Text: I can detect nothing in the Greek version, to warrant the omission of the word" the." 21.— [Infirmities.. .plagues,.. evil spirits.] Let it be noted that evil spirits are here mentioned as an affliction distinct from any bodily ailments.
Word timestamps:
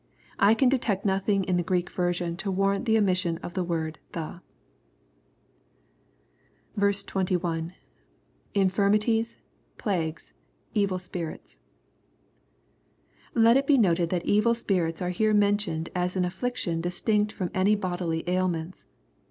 I 0.39 0.55
can 0.55 0.67
detect 0.67 1.05
nothing 1.05 1.43
in 1.43 1.57
the 1.57 1.61
Greek 1.61 1.91
version, 1.91 2.35
to 2.37 2.49
warrant 2.49 2.85
the 2.85 2.97
omission 2.97 3.37
of 3.43 3.53
the 3.53 3.63
word" 3.63 3.99
the." 4.13 4.41
21.— 6.75 7.73
[Infirmities.. 8.55 9.37
.plagues,.. 9.77 10.33
evil 10.73 10.97
spirits.] 10.97 11.59
Let 13.35 13.57
it 13.57 13.67
be 13.67 13.77
noted 13.77 14.09
that 14.09 14.25
evil 14.25 14.55
spirits 14.55 15.03
are 15.03 15.11
here 15.11 15.35
mentioned 15.35 15.89
as 15.93 16.15
an 16.15 16.25
affliction 16.25 16.81
distinct 16.81 17.31
from 17.31 17.51
any 17.53 17.75
bodily 17.75 18.27
ailments. 18.27 18.85